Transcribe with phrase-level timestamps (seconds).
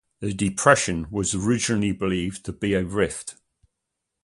[0.19, 3.35] The depression was originally believed to be a rift.